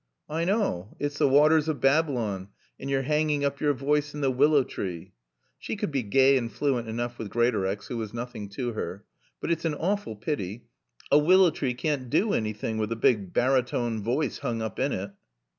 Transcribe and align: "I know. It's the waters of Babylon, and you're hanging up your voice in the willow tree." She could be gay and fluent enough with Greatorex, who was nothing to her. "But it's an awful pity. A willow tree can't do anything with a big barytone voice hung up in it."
"I 0.31 0.45
know. 0.45 0.97
It's 0.99 1.19
the 1.19 1.27
waters 1.27 1.67
of 1.69 1.79
Babylon, 1.79 2.47
and 2.79 2.89
you're 2.89 3.03
hanging 3.03 3.45
up 3.45 3.59
your 3.61 3.75
voice 3.75 4.15
in 4.15 4.21
the 4.21 4.31
willow 4.31 4.63
tree." 4.63 5.13
She 5.59 5.75
could 5.75 5.91
be 5.91 6.01
gay 6.01 6.37
and 6.39 6.51
fluent 6.51 6.87
enough 6.89 7.19
with 7.19 7.29
Greatorex, 7.29 7.85
who 7.85 7.97
was 7.97 8.11
nothing 8.11 8.49
to 8.49 8.73
her. 8.73 9.05
"But 9.41 9.51
it's 9.51 9.63
an 9.63 9.75
awful 9.75 10.15
pity. 10.15 10.65
A 11.11 11.19
willow 11.19 11.51
tree 11.51 11.75
can't 11.75 12.09
do 12.09 12.33
anything 12.33 12.79
with 12.79 12.91
a 12.91 12.95
big 12.95 13.31
barytone 13.31 14.01
voice 14.01 14.39
hung 14.39 14.59
up 14.59 14.79
in 14.79 14.91
it." 14.91 15.11